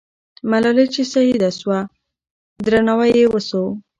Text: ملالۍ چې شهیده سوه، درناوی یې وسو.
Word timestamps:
ملالۍ 0.49 0.85
چې 0.93 1.01
شهیده 1.11 1.49
سوه، 1.59 1.79
درناوی 2.65 3.11
یې 3.19 3.25
وسو. 3.29 3.63